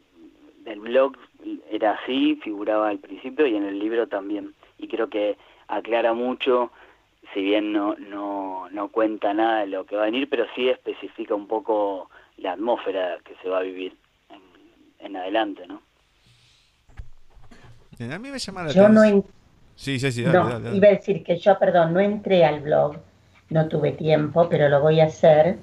[0.65, 1.17] el blog
[1.69, 4.53] era así, figuraba al principio y en el libro también.
[4.77, 5.37] Y creo que
[5.67, 6.71] aclara mucho
[7.33, 10.69] si bien no, no, no cuenta nada de lo que va a venir, pero sí
[10.69, 13.95] especifica un poco la atmósfera que se va a vivir
[14.99, 15.81] en, adelante, ¿no?
[17.99, 19.01] A mí me llama la yo no
[19.75, 22.97] Sí, sí, sí, no, iba a decir que yo, perdón, no entré al blog,
[23.51, 25.57] no tuve tiempo, pero lo voy a hacer.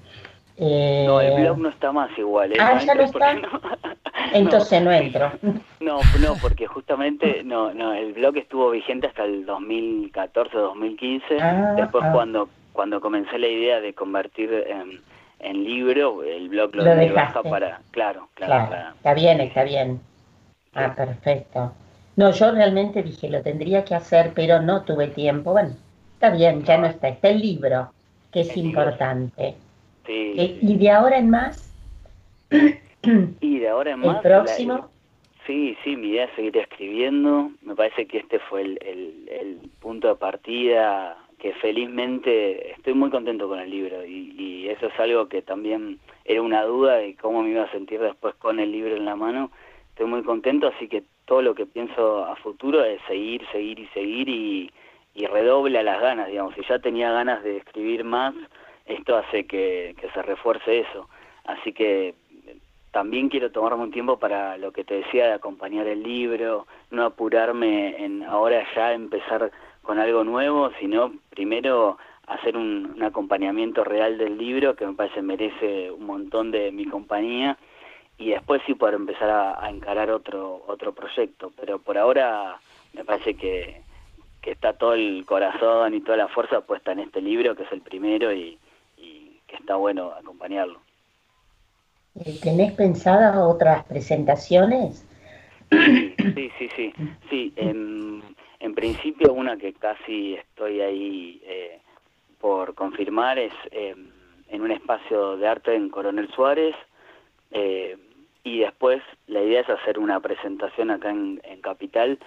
[0.57, 1.05] Eh...
[1.07, 2.53] No, el blog no está más igual.
[2.53, 2.57] ¿eh?
[2.61, 3.37] Ah, ya no está.
[4.33, 5.33] Entonces no, entro.
[5.81, 11.25] No, no, porque justamente no, no, el blog estuvo vigente hasta el 2014, 2015.
[11.41, 12.13] Ah, Después ah.
[12.13, 12.49] cuando
[12.79, 15.01] cuando comencé la idea de convertir en,
[15.41, 20.01] en libro, el blog lo, lo baja para, claro, claro, Está bien, está bien.
[20.75, 21.73] Ah, perfecto.
[22.15, 25.51] No, yo realmente dije, lo tendría que hacer, pero no tuve tiempo.
[25.51, 25.71] Bueno,
[26.19, 27.09] está bien, ya no está.
[27.09, 27.93] Está el libro,
[28.33, 29.55] que es importante.
[30.05, 30.35] Sí.
[30.37, 31.73] Eh, y de ahora en más,
[33.41, 34.17] Y de ahora en más...
[34.17, 34.89] ¿El próximo?
[35.47, 37.51] sí, sí, mi idea es seguir escribiendo.
[37.63, 38.79] Me parece que este fue el,
[39.31, 44.87] el, punto de partida que felizmente estoy muy contento con el libro y, y, eso
[44.87, 48.59] es algo que también era una duda de cómo me iba a sentir después con
[48.59, 49.53] el libro en la mano.
[49.91, 53.87] Estoy muy contento, así que todo lo que pienso a futuro es seguir, seguir y
[53.89, 54.71] seguir y,
[55.19, 56.55] y redobla las ganas, digamos.
[56.55, 58.35] Si ya tenía ganas de escribir más,
[58.87, 61.09] esto hace que, que se refuerce eso.
[61.45, 62.15] Así que
[62.93, 67.05] también quiero tomarme un tiempo para lo que te decía de acompañar el libro, no
[67.05, 69.51] apurarme en ahora ya empezar
[69.83, 75.91] con algo nuevo, sino primero hacer un, acompañamiento real del libro que me parece merece
[75.91, 77.59] un montón de mi compañía
[78.19, 82.61] y después sí poder empezar a, encarar otro otro proyecto, pero por ahora
[82.93, 83.83] me parece que,
[84.49, 87.73] que está todo el corazón y toda la fuerza puesta en este libro que es
[87.73, 88.59] el primero y
[89.47, 90.81] que está bueno acompañarlo.
[92.15, 95.07] Eh, ¿Tenés pensadas otras presentaciones?
[95.71, 96.95] Sí, sí, sí.
[97.29, 98.23] Sí, en,
[98.61, 101.81] en principio una que casi estoy ahí eh,
[102.41, 103.95] por confirmar es eh,
[104.49, 106.75] en un espacio de arte en Coronel Suárez
[108.45, 112.19] y después la idea es hacer una presentación acá en, en Capital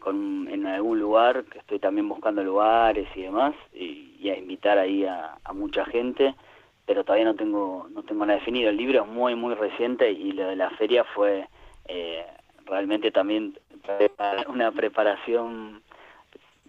[0.00, 5.04] con, en algún lugar, que estoy también buscando lugares y demás, y, a invitar ahí
[5.04, 6.34] a, mucha gente,
[6.86, 8.70] pero todavía no tengo no tengo nada definido.
[8.70, 11.48] El libro es muy, muy reciente y lo de la feria fue
[11.86, 12.24] eh,
[12.66, 13.58] realmente también
[14.48, 15.82] una preparación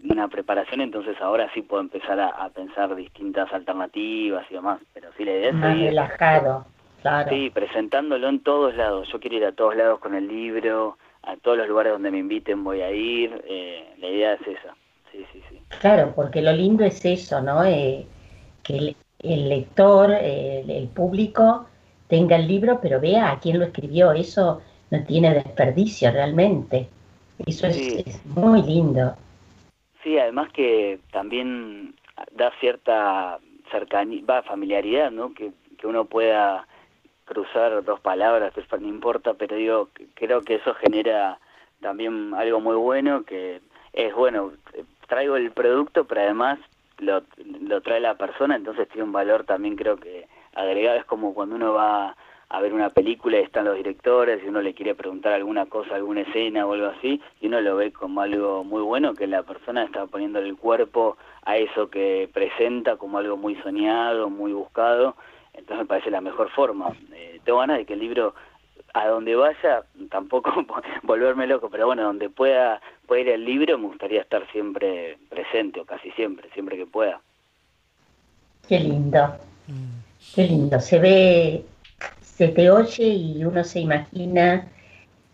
[0.09, 5.23] una preparación, entonces ahora sí puedo empezar a, pensar distintas alternativas y demás, pero sí
[5.23, 6.65] la idea es Más relajado,
[7.01, 7.29] claro.
[7.29, 9.07] Sí, presentándolo en todos lados.
[9.11, 12.19] Yo quiero ir a todos lados con el libro, a todos los lugares donde me
[12.19, 13.43] inviten voy a ir.
[13.47, 14.75] Eh, la idea es esa.
[15.11, 15.61] Sí, sí, sí.
[15.79, 17.63] Claro, porque lo lindo es eso, ¿no?
[17.63, 18.05] Eh,
[18.63, 21.67] que el, lector, el público
[22.07, 24.11] tenga el libro, pero vea a quién lo escribió.
[24.11, 26.87] Eso no tiene desperdicio realmente.
[27.45, 29.15] Eso es, muy lindo.
[30.03, 31.95] Sí, además que también
[32.31, 33.39] da cierta
[33.71, 35.33] cercanía, va, familiaridad, ¿no?
[35.33, 36.67] Que, que uno pueda
[37.31, 41.39] cruzar dos palabras, no importa, pero digo, creo que eso genera
[41.79, 43.61] también algo muy bueno, que
[43.93, 44.51] es bueno,
[45.07, 46.59] traigo el producto, pero además
[46.99, 47.23] lo,
[47.61, 51.55] lo trae la persona, entonces tiene un valor también creo que agregado, es como cuando
[51.55, 52.15] uno va
[52.49, 55.95] a ver una película y están los directores y uno le quiere preguntar alguna cosa,
[55.95, 59.43] alguna escena o algo así, y uno lo ve como algo muy bueno, que la
[59.43, 65.15] persona está poniendo el cuerpo a eso que presenta como algo muy soñado, muy buscado,
[65.53, 66.95] entonces me parece la mejor forma.
[67.13, 68.33] Eh, tengo ganas de que el libro,
[68.93, 70.51] a donde vaya, tampoco
[71.03, 75.79] volverme loco, pero bueno, donde pueda, pueda ir el libro, me gustaría estar siempre presente,
[75.79, 77.21] o casi siempre, siempre que pueda.
[78.67, 79.35] Qué lindo,
[79.67, 80.33] mm.
[80.35, 80.79] qué lindo.
[80.79, 81.65] Se ve
[82.41, 84.67] se te oye y uno se imagina,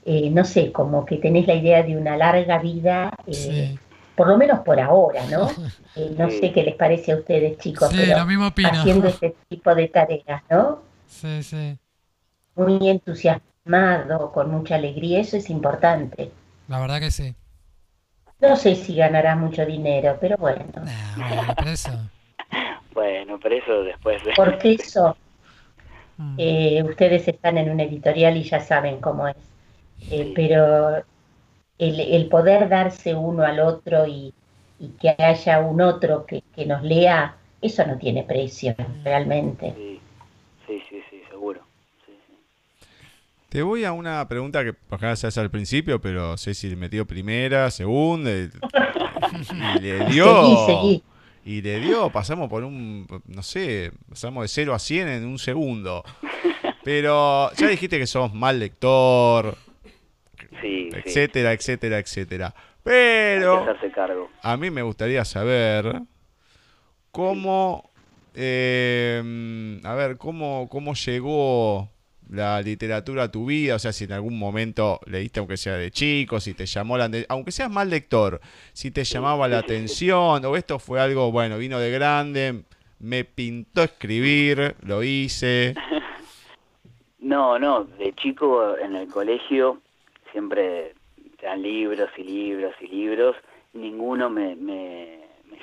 [0.06, 3.78] eh, no sé, como que tenés la idea de una larga vida, eh,
[4.18, 5.50] por lo menos por ahora, ¿no?
[5.96, 10.44] Eh, no sé qué les parece a ustedes, chicos, pero haciendo este tipo de tareas,
[10.48, 10.84] ¿no?
[11.08, 11.76] Sí, sí.
[12.56, 16.30] Muy entusiasmado, con mucha alegría, eso es importante.
[16.68, 17.34] La verdad que sí.
[18.40, 20.66] No sé si ganará mucho dinero, pero bueno.
[21.16, 21.92] bueno, pero eso.
[22.94, 24.22] bueno, pero eso después.
[24.36, 25.18] Porque eso,
[26.18, 26.36] Mm.
[26.38, 29.36] Eh, ustedes están en un editorial y ya saben cómo es.
[30.12, 31.04] Eh, pero
[31.80, 34.34] el, poder darse uno al otro y,
[35.02, 39.74] que haya un otro que, nos lea, eso no tiene precio realmente.
[40.68, 41.62] Sí, sí, sí, seguro.
[43.50, 46.76] Te voy a una pregunta que por ejemplo se hace al principio, pero sé si
[46.76, 48.30] metió primera, segunda.
[48.30, 48.50] Y
[49.80, 51.02] le dio
[51.48, 55.40] y le dio, pasamos por un, no sé, pasamos de 0 a 100 en un
[55.40, 56.04] segundo.
[56.84, 59.58] Pero ya dijiste que sos mal lector,
[60.64, 62.54] etcétera, etcétera, etcétera.
[62.84, 63.66] Pero
[64.42, 66.02] a mí me gustaría saber
[67.12, 67.90] cómo,
[68.34, 71.90] eh, a ver, cómo, cómo llegó
[72.30, 75.92] la literatura a tu vida, o sea, si en algún momento leíste aunque sea de
[75.92, 78.40] chico, si te llamó la aunque seas mal lector,
[78.74, 82.64] si te llamaba la atención o esto fue algo, bueno, vino de grande,
[83.00, 85.76] me pintó escribir, lo hice.
[87.20, 89.82] No, no, de chico en el colegio
[90.38, 90.94] siempre
[91.40, 93.36] te dan libros y libros y libros,
[93.74, 95.18] ninguno me, me,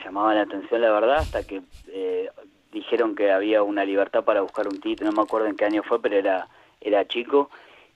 [0.04, 2.28] llamaba la atención, la verdad, hasta que eh,
[2.72, 5.84] dijeron que había una libertad para buscar un título, no me acuerdo en qué año
[5.84, 6.48] fue, pero era,
[6.80, 7.50] era chico,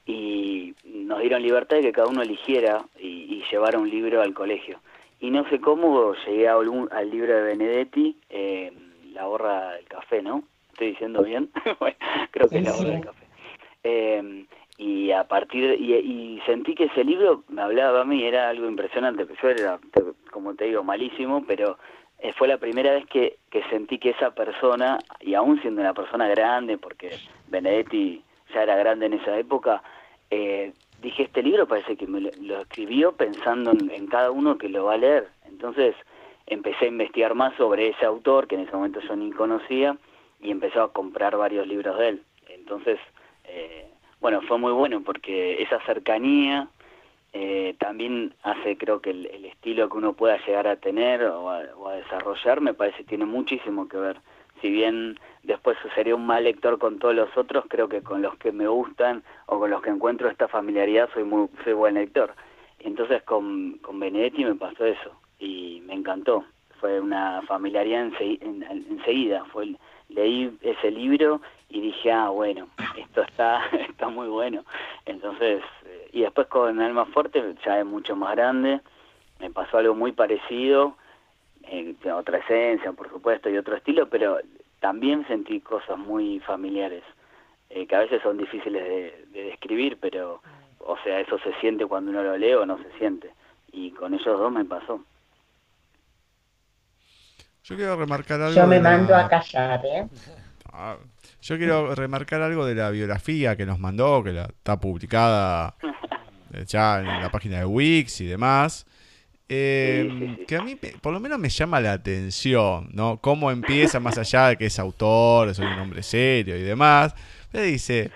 [0.07, 4.79] y nos dieron libertad de que cada uno eligiera y, llevara un libro al colegio.
[5.21, 8.73] Y no sé cómo llegué al libro de Benedetti, eh,
[9.15, 10.45] La borra del café, ¿no?
[10.73, 11.51] ¿Estoy diciendo bien?
[12.31, 13.28] creo que es La borra del café.
[15.19, 19.27] A partir y, y, sentí que ese libro me hablaba a mí era algo impresionante
[19.43, 19.79] yo era
[20.31, 21.77] como te digo malísimo pero
[22.21, 25.95] eh, fue la primera vez que, que sentí que esa persona, y aún siendo una
[25.95, 27.17] persona grande, porque
[27.49, 29.83] Benedetti ya era grande en esa época,
[30.31, 34.87] eh, dije, este libro parece que me lo, escribió pensando en, cada uno que lo
[34.87, 35.29] va a leer.
[35.47, 35.95] Entonces
[36.47, 39.97] empecé a investigar más sobre ese autor, que en ese momento yo ni conocía,
[40.41, 42.23] y empezó a comprar varios libros de él.
[42.49, 42.99] Entonces,
[44.21, 46.69] bueno, fue muy bueno porque esa cercanía
[47.33, 51.93] eh, también hace creo que el, estilo que uno pueda llegar a tener o a,
[51.95, 54.21] desarrollar me parece tiene muchísimo que ver.
[54.61, 58.37] Si bien después sería un mal lector con todos los otros creo que con los
[58.39, 62.35] que me gustan o con los que encuentro esta familiaridad soy muy soy buen lector.
[62.81, 66.45] Entonces con, con Benedetti me pasó eso y me encantó.
[66.81, 69.45] Fue una familiaridad enseguida.
[69.47, 69.75] Fue
[70.09, 74.65] leí ese libro y dije ah bueno esto está está muy bueno
[75.07, 75.63] entonces
[76.13, 78.81] y después con Alma Fuerte, ya es mucho más grande,
[79.41, 80.97] me pasó algo muy parecido,
[81.65, 84.39] eh, otra esencia, por supuesto, y otro estilo, pero
[84.81, 87.05] también sentí cosas muy familiares,
[87.71, 88.83] eh, que a veces son difíciles
[89.33, 90.41] de, describir, pero,
[90.81, 93.31] o sea, eso se siente cuando uno lo lee o no se siente.
[93.71, 95.05] y con ellos dos me pasó.
[97.65, 98.57] Yo quiero remarcar algo.
[98.57, 100.09] Yo me mando a callar, ¿eh?
[100.73, 100.97] Ah,
[101.43, 105.75] yo quiero remarcar algo de la biografía que nos mandó, que la, está publicada
[106.53, 108.87] eh, ya en la página de Wix y demás.
[109.51, 113.19] Eh, que a mí por lo menos me llama la atención, ¿no?
[113.19, 117.15] Cómo empieza más allá de que es autor, soy un hombre serio y demás.
[117.53, 118.11] Le dice,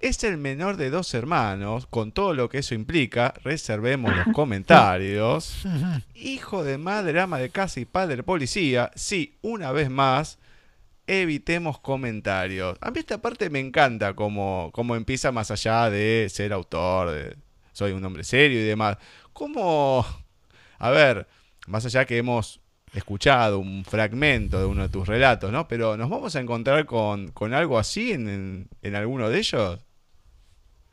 [0.00, 5.62] es el menor de dos hermanos, con todo lo que eso implica, reservemos los comentarios.
[6.14, 10.38] Hijo de madre, ama de casa y padre policía, sí, una vez más,
[11.10, 12.78] evitemos comentarios.
[12.80, 17.36] A mí esta parte me encanta, como, como empieza más allá de ser autor, de
[17.72, 18.98] soy un hombre serio y demás.
[19.32, 20.04] ¿Cómo
[20.80, 21.26] a ver,
[21.68, 22.58] más allá que hemos
[22.94, 25.68] escuchado un fragmento de uno de tus relatos, ¿no?
[25.68, 29.78] Pero ¿nos vamos a encontrar con, algo así en, en, alguno de ellos?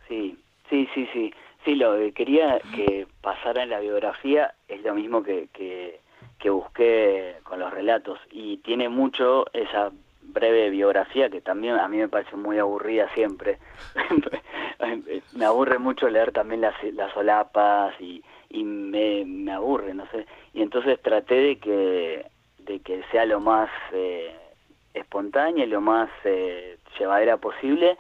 [0.09, 0.37] Sí,
[0.69, 1.33] sí, sí, sí.
[1.63, 7.37] Sí, lo que quería que pasara en la biografía es lo mismo que, que busqué
[7.43, 9.91] con los relatos y tiene mucho esa
[10.27, 13.57] breve biografía que también a mí me parece muy aburrida siempre.
[15.35, 20.25] me aburre mucho leer también las, las solapas y, y me, me aburre, no sé.
[20.53, 22.25] Y entonces traté de que,
[22.59, 24.35] de que sea lo más eh,
[24.93, 27.97] espontánea y lo más eh, llevadera posible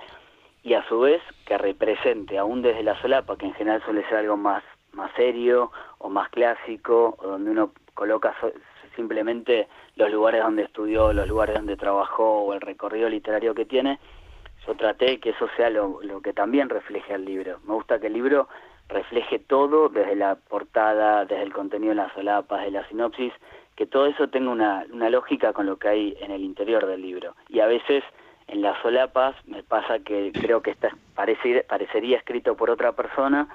[0.63, 4.17] y a su vez que represente, aún desde la solapa, que en general suele ser
[4.17, 8.35] algo más, más serio o más clásico, o donde uno coloca
[8.97, 13.99] simplemente los lugares donde estudió, los lugares donde trabajó o el recorrido literario que tiene,
[14.67, 17.59] yo traté que eso sea lo, lo que también refleje el libro.
[17.65, 18.49] Me gusta que el libro
[18.89, 23.31] refleje todo, desde la portada, desde el contenido de las solapas, de la sinopsis,
[23.77, 27.01] que todo eso tenga una, una lógica con lo que hay en el interior del
[27.01, 27.35] libro.
[27.47, 28.03] Y a veces
[28.47, 33.47] en las solapas me pasa que creo que está, parece, parecería escrito por otra persona,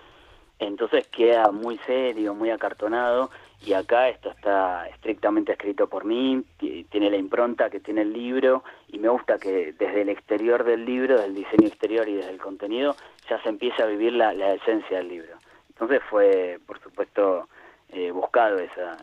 [0.58, 3.30] entonces queda muy serio, muy acartonado,
[3.64, 8.64] y acá esto está estrictamente escrito por mí, tiene la impronta que tiene el libro,
[8.88, 12.38] y me gusta que desde el exterior del libro, del diseño exterior y desde el
[12.38, 12.96] contenido,
[13.28, 15.38] ya se empieza a vivir la, esencia del libro.
[15.68, 17.48] Entonces fue, por supuesto,
[17.90, 18.96] eh, buscado esa,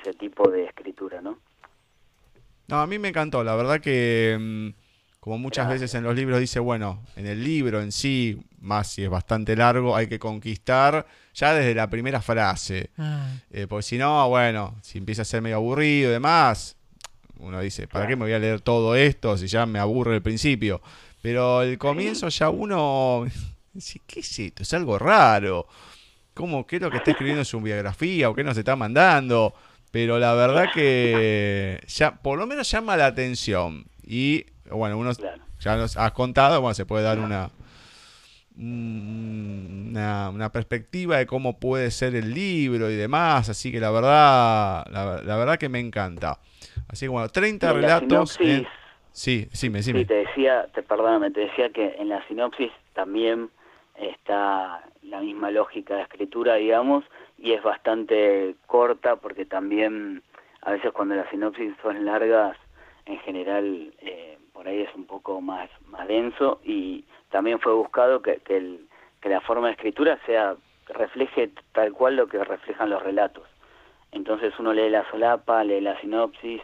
[0.00, 1.38] ese tipo de escritura, ¿no?
[2.68, 4.36] No, a mí me encantó, la verdad que...
[4.38, 4.86] Mm,
[5.26, 9.02] como muchas veces en los libros dice, bueno, en el libro en sí, más si
[9.02, 11.04] es bastante largo, hay que conquistar
[11.36, 12.90] ya desde la primera frase.
[12.98, 13.28] Ah.
[13.50, 16.76] Eh, porque si no, bueno, si empieza a ser medio aburrido y demás,
[17.38, 20.22] uno dice, ¿para qué me voy a leer todo esto si ya me aburre el
[20.22, 20.80] principio?
[21.20, 23.26] Pero el comienzo ya uno
[23.74, 24.62] dice, ¿qué es esto?
[24.62, 25.66] Es algo raro.
[26.32, 29.54] ¿Cómo, ¿Qué es lo que está escribiendo en su biografía o qué nos está mandando?
[29.90, 33.86] Pero la verdad que ya, por lo menos llama la atención.
[34.06, 35.12] Y bueno, uno
[35.60, 37.50] ya nos has contado, bueno, se puede dar una,
[38.58, 45.36] una, perspectiva de cómo puede ser el libro y demás, así que la verdad, la,
[45.36, 46.38] verdad que me encanta.
[46.88, 48.38] Así que bueno, 30 relatos.
[49.12, 53.48] Sí, sí, me, sí, te decía, te, perdóname, te decía que en la sinopsis también
[53.94, 57.02] está la misma lógica de escritura, digamos,
[57.38, 60.22] y es bastante corta porque también
[60.60, 62.58] a veces cuando las sinopsis son largas,
[63.06, 67.04] en general eh, por ahí es un poco más, más denso y
[67.36, 68.86] también fue buscado que, que, el,
[69.20, 70.56] que la forma de escritura sea
[70.88, 73.44] refleje tal cual lo que reflejan los relatos.
[74.10, 76.62] Entonces uno lee la solapa, lee la sinopsis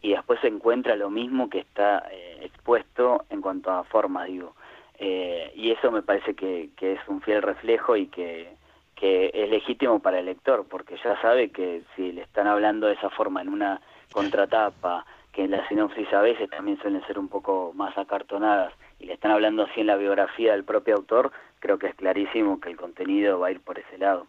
[0.00, 4.54] y después se encuentra lo mismo que está eh, expuesto en cuanto a forma, digo.
[4.98, 8.48] Eh, y eso me parece que, que, es un fiel reflejo y que,
[8.96, 12.94] que es legítimo para el lector, porque ya sabe que si le están hablando de
[12.94, 17.28] esa forma en una contratapa, que en la sinopsis a veces también suelen ser un
[17.28, 18.72] poco más acartonadas
[19.04, 21.30] y le están hablando así en la biografía del propio autor,
[21.60, 24.26] creo que es clarísimo que el contenido va a ir por ese lado.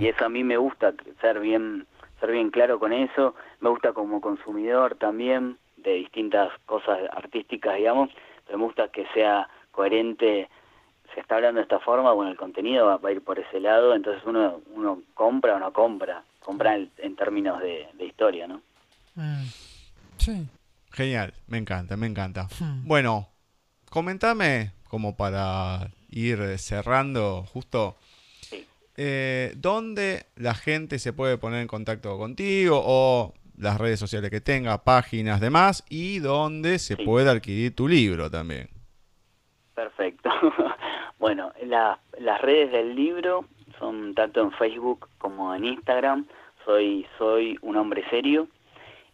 [0.00, 1.86] Y eso a mí me gusta ser bien
[2.20, 8.10] ser bien claro con eso, me gusta como consumidor también de distintas cosas artísticas, digamos,
[8.44, 10.48] pero me gusta que sea coherente,
[11.14, 13.94] se está hablando de esta forma, bueno, el contenido va, a ir por ese lado,
[13.94, 18.60] entonces uno uno compra o no compra, compra en, términos de, historia, ¿no?
[19.14, 19.44] Mm.
[20.90, 22.48] Genial, me encanta, me encanta.
[22.58, 22.86] Hmm.
[22.86, 23.28] Bueno,
[23.90, 27.96] comentame, como para ir cerrando justo,
[28.96, 34.40] eh, ¿dónde la gente se puede poner en contacto contigo o las redes sociales que
[34.40, 38.68] tenga, páginas, demás, y dónde se puede adquirir tu libro también?
[39.74, 40.30] Perfecto.
[41.18, 43.44] bueno, las redes del libro
[43.78, 46.26] son tanto en Facebook como en Instagram.
[46.64, 48.48] Soy, soy un hombre serio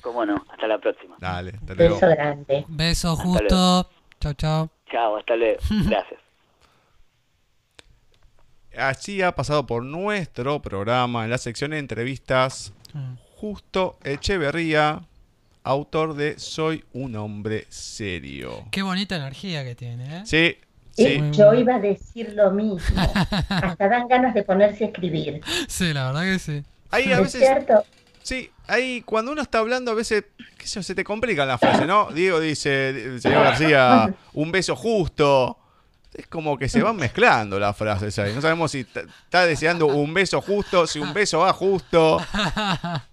[0.02, 1.16] Cómo no, hasta la próxima.
[1.18, 1.94] Dale, hasta luego.
[1.94, 2.64] Beso grande.
[2.68, 3.90] Beso justo.
[4.20, 4.70] Chao, chao.
[4.90, 5.58] Chao, hasta luego.
[5.88, 6.20] Gracias.
[8.76, 13.14] Así ha pasado por nuestro programa en la sección de entrevistas mm.
[13.36, 15.00] Justo Echeverría,
[15.64, 18.66] autor de Soy un hombre serio.
[18.70, 20.22] Qué bonita energía que tiene, ¿eh?
[20.24, 20.56] Sí.
[20.94, 21.20] Sí.
[21.32, 23.00] Yo iba a decir lo mismo.
[23.48, 25.40] Hasta dan ganas de ponerse a escribir.
[25.68, 26.62] Sí, la verdad que sí.
[26.90, 27.40] Ahí a veces.
[27.40, 27.84] cierto?
[28.22, 30.24] Sí, ahí cuando uno está hablando a veces,
[30.58, 32.10] qué sé se te complican las frases, ¿no?
[32.12, 35.56] Diego dice, señor García, un beso justo.
[36.12, 38.34] Es como que se van mezclando las frases ahí.
[38.34, 42.20] No sabemos si está deseando un beso justo, si un beso va justo.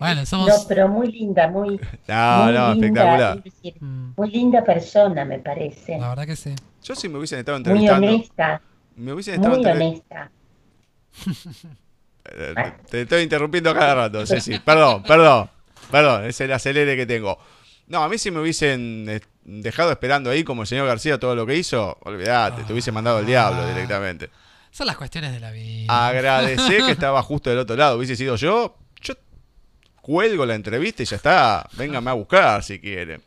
[0.00, 0.48] Bueno, somos...
[0.48, 1.78] No, pero muy linda, muy,
[2.08, 3.42] no, no, espectacular.
[3.80, 4.12] Mm.
[4.16, 5.98] muy linda persona, me parece.
[5.98, 6.54] La verdad que sí.
[6.82, 8.06] Yo sí me hubiesen estado entrevistando.
[8.06, 8.62] Muy honesta.
[8.96, 10.30] Me hubiesen estado muy honesta.
[12.24, 12.54] Eh,
[12.88, 14.58] te estoy interrumpiendo cada rato, sí, sí.
[14.64, 15.50] Perdón, perdón.
[15.90, 17.38] Perdón, es el acelere que tengo.
[17.86, 19.20] No, a mí si me hubiesen eh,
[19.50, 23.18] dejado esperando ahí como el señor García todo lo que hizo, olvídate, te hubiese mandado
[23.18, 24.30] el diablo directamente.
[24.70, 26.08] Son las cuestiones de la vida.
[26.08, 27.96] Agradecer que estaba justo del otro lado.
[27.98, 29.14] Hubiese sido yo, yo
[30.00, 31.68] cuelgo la entrevista y ya está.
[31.72, 33.22] Véngame a buscar si quieren.